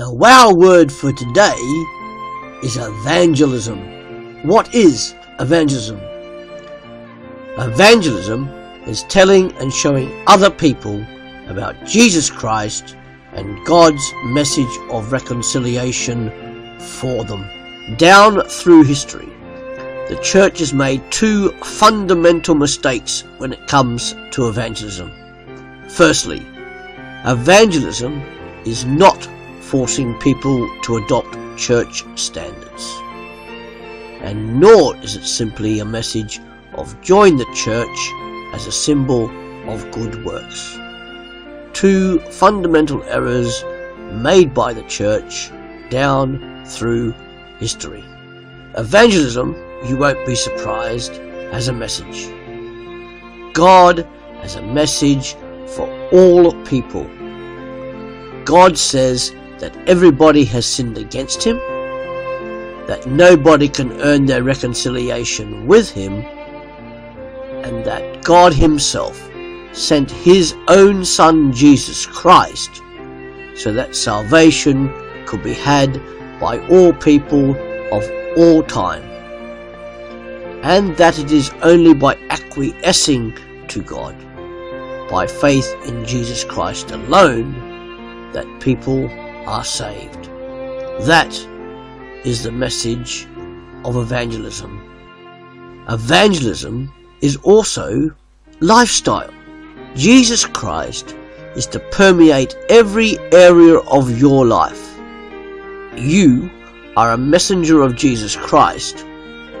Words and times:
The 0.00 0.10
wow 0.10 0.50
word 0.50 0.90
for 0.90 1.12
today 1.12 1.60
is 2.62 2.78
evangelism. 2.78 3.78
What 4.48 4.74
is 4.74 5.14
evangelism? 5.38 6.00
Evangelism 7.58 8.48
is 8.86 9.02
telling 9.10 9.52
and 9.58 9.70
showing 9.70 10.10
other 10.26 10.48
people 10.48 11.04
about 11.48 11.84
Jesus 11.84 12.30
Christ 12.30 12.96
and 13.34 13.62
God's 13.66 14.02
message 14.24 14.74
of 14.90 15.12
reconciliation 15.12 16.30
for 16.78 17.22
them. 17.24 17.46
Down 17.98 18.40
through 18.48 18.84
history, 18.84 19.28
the 20.08 20.18
church 20.22 20.60
has 20.60 20.72
made 20.72 21.02
two 21.12 21.50
fundamental 21.62 22.54
mistakes 22.54 23.24
when 23.36 23.52
it 23.52 23.66
comes 23.66 24.14
to 24.30 24.48
evangelism. 24.48 25.12
Firstly, 25.90 26.40
evangelism 27.26 28.22
is 28.64 28.84
not 28.84 29.09
forcing 29.70 30.18
people 30.18 30.68
to 30.82 30.96
adopt 30.96 31.36
church 31.56 32.04
standards. 32.18 33.00
And 34.20 34.58
nor 34.58 34.96
is 34.96 35.14
it 35.14 35.24
simply 35.24 35.78
a 35.78 35.84
message 35.84 36.40
of 36.74 37.00
join 37.00 37.36
the 37.36 37.46
church 37.54 37.98
as 38.52 38.66
a 38.66 38.72
symbol 38.72 39.30
of 39.70 39.88
good 39.92 40.24
works. 40.24 40.76
Two 41.72 42.18
fundamental 42.30 43.02
errors 43.04 43.64
made 44.10 44.52
by 44.52 44.72
the 44.72 44.82
church 44.82 45.50
down 45.88 46.64
through 46.66 47.14
history. 47.60 48.04
Evangelism, 48.76 49.54
you 49.84 49.96
won't 49.96 50.26
be 50.26 50.34
surprised, 50.34 51.14
has 51.52 51.68
a 51.68 51.72
message. 51.72 52.28
God 53.52 54.06
has 54.40 54.56
a 54.56 54.62
message 54.62 55.34
for 55.68 55.88
all 56.12 56.52
people. 56.64 57.08
God 58.44 58.76
says 58.76 59.32
that 59.60 59.76
everybody 59.88 60.44
has 60.44 60.66
sinned 60.66 60.98
against 60.98 61.42
him, 61.42 61.58
that 62.86 63.06
nobody 63.06 63.68
can 63.68 63.92
earn 64.00 64.26
their 64.26 64.42
reconciliation 64.42 65.66
with 65.66 65.90
him, 65.90 66.24
and 67.64 67.84
that 67.84 68.24
God 68.24 68.52
himself 68.52 69.30
sent 69.72 70.10
his 70.10 70.54
own 70.68 71.04
son 71.04 71.52
Jesus 71.52 72.06
Christ 72.06 72.82
so 73.54 73.72
that 73.72 73.94
salvation 73.94 74.90
could 75.26 75.42
be 75.42 75.52
had 75.52 76.00
by 76.40 76.58
all 76.68 76.92
people 76.94 77.50
of 77.92 78.02
all 78.36 78.62
time, 78.62 79.02
and 80.62 80.96
that 80.96 81.18
it 81.18 81.30
is 81.30 81.50
only 81.62 81.94
by 81.94 82.16
acquiescing 82.30 83.36
to 83.68 83.82
God, 83.82 84.16
by 85.10 85.26
faith 85.26 85.72
in 85.86 86.04
Jesus 86.06 86.44
Christ 86.44 86.90
alone, 86.90 87.52
that 88.32 88.46
people 88.60 89.08
are 89.46 89.64
saved. 89.64 90.24
That 91.06 91.32
is 92.24 92.42
the 92.42 92.52
message 92.52 93.26
of 93.84 93.96
evangelism. 93.96 94.86
Evangelism 95.88 96.92
is 97.20 97.36
also 97.36 98.14
lifestyle. 98.60 99.32
Jesus 99.94 100.46
Christ 100.46 101.16
is 101.56 101.66
to 101.66 101.80
permeate 101.90 102.54
every 102.68 103.18
area 103.32 103.78
of 103.78 104.18
your 104.18 104.46
life. 104.46 104.98
You 105.96 106.50
are 106.96 107.12
a 107.12 107.18
messenger 107.18 107.82
of 107.82 107.96
Jesus 107.96 108.36
Christ 108.36 109.04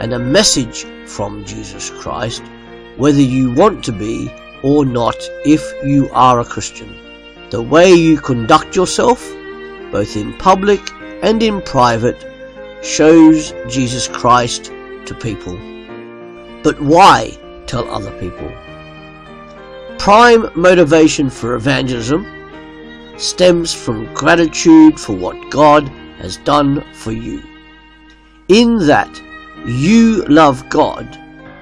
and 0.00 0.12
a 0.12 0.18
message 0.18 0.84
from 1.06 1.44
Jesus 1.44 1.90
Christ, 1.90 2.42
whether 2.96 3.20
you 3.20 3.52
want 3.52 3.84
to 3.84 3.92
be 3.92 4.30
or 4.62 4.84
not 4.84 5.16
if 5.44 5.62
you 5.84 6.08
are 6.12 6.40
a 6.40 6.44
Christian. 6.44 6.94
The 7.50 7.62
way 7.62 7.92
you 7.92 8.18
conduct 8.18 8.74
yourself, 8.74 9.24
both 9.90 10.16
in 10.16 10.32
public 10.34 10.80
and 11.22 11.42
in 11.42 11.62
private, 11.62 12.24
shows 12.82 13.52
Jesus 13.68 14.08
Christ 14.08 14.72
to 15.06 15.14
people. 15.14 15.56
But 16.62 16.80
why 16.80 17.36
tell 17.66 17.88
other 17.90 18.12
people? 18.20 18.52
Prime 19.98 20.50
motivation 20.54 21.30
for 21.30 21.54
evangelism 21.54 22.26
stems 23.16 23.72
from 23.72 24.12
gratitude 24.14 25.00
for 25.00 25.16
what 25.16 25.50
God 25.50 25.88
has 26.18 26.36
done 26.38 26.84
for 26.92 27.12
you. 27.12 27.42
In 28.48 28.78
that 28.86 29.20
you 29.64 30.22
love 30.24 30.68
God 30.68 31.18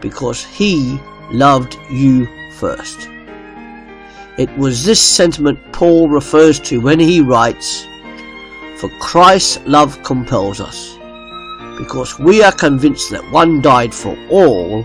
because 0.00 0.44
He 0.44 1.00
loved 1.30 1.76
you 1.90 2.26
first. 2.52 3.08
It 4.38 4.54
was 4.58 4.84
this 4.84 5.00
sentiment 5.00 5.58
Paul 5.72 6.10
refers 6.10 6.60
to 6.60 6.80
when 6.80 7.00
he 7.00 7.22
writes, 7.22 7.86
For 8.78 8.90
Christ's 9.00 9.58
love 9.66 10.02
compels 10.02 10.60
us, 10.60 10.98
because 11.78 12.18
we 12.18 12.42
are 12.42 12.52
convinced 12.52 13.10
that 13.10 13.32
one 13.32 13.62
died 13.62 13.94
for 13.94 14.16
all, 14.30 14.84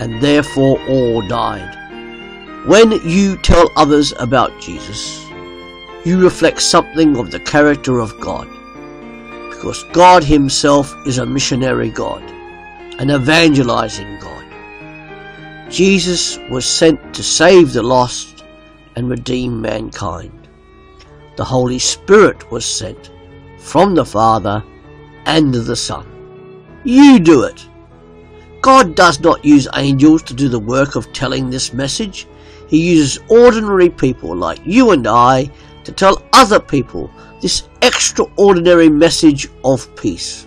and 0.00 0.20
therefore 0.20 0.78
all 0.86 1.26
died. 1.26 1.72
When 2.66 2.92
you 3.08 3.36
tell 3.38 3.72
others 3.74 4.12
about 4.18 4.60
Jesus, 4.60 5.24
you 6.04 6.22
reflect 6.22 6.60
something 6.60 7.16
of 7.16 7.30
the 7.30 7.40
character 7.40 8.00
of 8.00 8.20
God, 8.20 8.48
because 9.50 9.82
God 9.92 10.22
Himself 10.22 10.94
is 11.06 11.16
a 11.16 11.24
missionary 11.24 11.90
God, 11.90 12.22
an 13.00 13.10
evangelizing 13.10 14.18
God. 14.20 14.44
Jesus 15.70 16.38
was 16.50 16.66
sent 16.66 17.14
to 17.14 17.22
save 17.22 17.72
the 17.72 17.82
lost 17.82 18.44
and 18.94 19.08
redeem 19.08 19.60
mankind. 19.60 20.45
The 21.36 21.44
Holy 21.44 21.78
Spirit 21.78 22.50
was 22.50 22.64
sent 22.64 23.10
from 23.58 23.94
the 23.94 24.04
Father 24.04 24.64
and 25.26 25.52
the 25.52 25.76
Son. 25.76 26.06
You 26.84 27.18
do 27.18 27.42
it. 27.42 27.66
God 28.62 28.94
does 28.94 29.20
not 29.20 29.44
use 29.44 29.68
angels 29.74 30.22
to 30.24 30.34
do 30.34 30.48
the 30.48 30.58
work 30.58 30.96
of 30.96 31.12
telling 31.12 31.50
this 31.50 31.74
message. 31.74 32.26
He 32.68 32.90
uses 32.90 33.22
ordinary 33.28 33.90
people 33.90 34.34
like 34.34 34.60
you 34.64 34.92
and 34.92 35.06
I 35.06 35.50
to 35.84 35.92
tell 35.92 36.22
other 36.32 36.58
people 36.58 37.10
this 37.42 37.68
extraordinary 37.82 38.88
message 38.88 39.48
of 39.62 39.94
peace. 39.94 40.46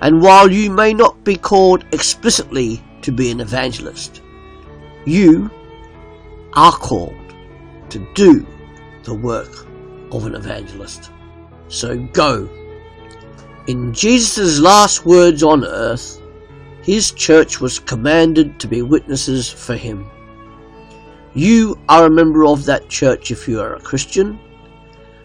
And 0.00 0.22
while 0.22 0.50
you 0.50 0.70
may 0.70 0.94
not 0.94 1.24
be 1.24 1.36
called 1.36 1.84
explicitly 1.92 2.82
to 3.02 3.10
be 3.10 3.30
an 3.30 3.40
evangelist, 3.40 4.22
you 5.04 5.50
are 6.52 6.72
called 6.72 7.34
to 7.90 8.06
do 8.14 8.46
the 9.02 9.14
work 9.14 9.67
of 10.12 10.26
an 10.26 10.34
evangelist. 10.34 11.10
So 11.68 11.96
go. 12.12 12.48
In 13.66 13.92
Jesus' 13.92 14.58
last 14.58 15.04
words 15.04 15.42
on 15.42 15.64
earth, 15.64 16.20
his 16.82 17.10
church 17.10 17.60
was 17.60 17.78
commanded 17.78 18.58
to 18.60 18.66
be 18.66 18.80
witnesses 18.80 19.50
for 19.50 19.74
him. 19.74 20.10
You 21.34 21.78
are 21.88 22.06
a 22.06 22.10
member 22.10 22.46
of 22.46 22.64
that 22.64 22.88
church 22.88 23.30
if 23.30 23.46
you 23.46 23.60
are 23.60 23.74
a 23.74 23.80
Christian. 23.80 24.40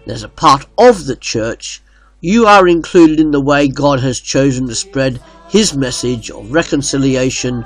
As 0.05 0.23
a 0.23 0.29
part 0.29 0.65
of 0.77 1.05
the 1.05 1.15
church, 1.15 1.81
you 2.19 2.45
are 2.45 2.67
included 2.67 3.19
in 3.19 3.31
the 3.31 3.41
way 3.41 3.67
God 3.67 4.01
has 4.01 4.19
chosen 4.19 4.67
to 4.67 4.75
spread 4.75 5.21
his 5.49 5.75
message 5.75 6.29
of 6.29 6.51
reconciliation 6.51 7.65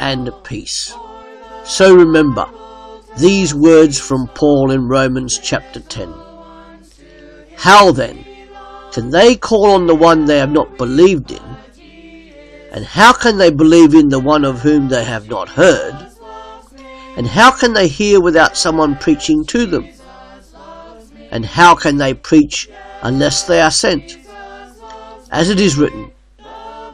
and 0.00 0.30
peace. 0.44 0.94
So 1.64 1.94
remember 1.94 2.46
these 3.18 3.54
words 3.54 3.98
from 3.98 4.28
Paul 4.28 4.70
in 4.70 4.88
Romans 4.88 5.38
chapter 5.38 5.80
10. 5.80 6.29
How 7.60 7.92
then 7.92 8.24
can 8.90 9.10
they 9.10 9.36
call 9.36 9.72
on 9.72 9.86
the 9.86 9.94
one 9.94 10.24
they 10.24 10.38
have 10.38 10.50
not 10.50 10.78
believed 10.78 11.30
in? 11.30 11.42
And 12.72 12.86
how 12.86 13.12
can 13.12 13.36
they 13.36 13.50
believe 13.50 13.92
in 13.92 14.08
the 14.08 14.18
one 14.18 14.46
of 14.46 14.62
whom 14.62 14.88
they 14.88 15.04
have 15.04 15.28
not 15.28 15.50
heard? 15.50 16.08
And 17.18 17.26
how 17.26 17.50
can 17.50 17.74
they 17.74 17.86
hear 17.86 18.18
without 18.18 18.56
someone 18.56 18.96
preaching 18.96 19.44
to 19.44 19.66
them? 19.66 19.86
And 21.30 21.44
how 21.44 21.74
can 21.74 21.98
they 21.98 22.14
preach 22.14 22.70
unless 23.02 23.42
they 23.42 23.60
are 23.60 23.70
sent? 23.70 24.16
As 25.30 25.50
it 25.50 25.60
is 25.60 25.76
written, 25.76 26.12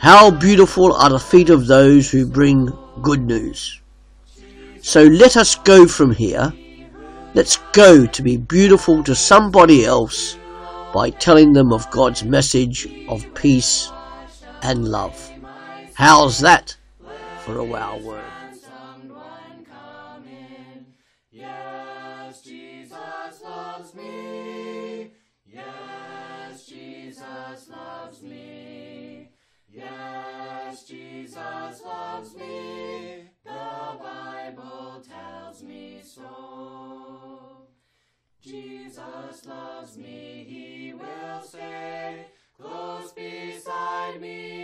How 0.00 0.32
beautiful 0.32 0.92
are 0.94 1.10
the 1.10 1.20
feet 1.20 1.48
of 1.48 1.68
those 1.68 2.10
who 2.10 2.26
bring 2.26 2.72
good 3.02 3.22
news. 3.22 3.80
So 4.82 5.04
let 5.04 5.36
us 5.36 5.54
go 5.54 5.86
from 5.86 6.10
here. 6.10 6.52
Let's 7.34 7.58
go 7.72 8.04
to 8.04 8.22
be 8.22 8.36
beautiful 8.36 9.04
to 9.04 9.14
somebody 9.14 9.84
else 9.84 10.36
by 10.96 11.10
telling 11.10 11.52
them 11.52 11.74
of 11.74 11.90
God's 11.90 12.24
message 12.24 12.88
of 13.06 13.22
peace 13.34 13.92
and 14.62 14.88
love. 14.88 15.30
How's 15.92 16.38
that 16.38 16.74
for 17.44 17.58
a 17.58 17.64
wow 17.64 17.98
word? 17.98 18.24
Yes, 21.30 22.40
Jesus 22.40 23.42
loves 23.44 23.94
me. 23.94 25.10
Yes, 25.44 26.66
Jesus 26.66 27.68
loves 27.68 28.22
me. 28.22 29.28
Yes, 29.68 30.84
Jesus 30.84 31.82
loves 31.84 32.34
me. 32.36 33.28
The 33.44 33.98
Bible 34.00 35.02
tells 35.06 35.62
me 35.62 36.00
so. 36.02 37.66
Jesus 38.40 39.44
loves 39.44 39.98
me, 39.98 40.25
me. 44.18 44.55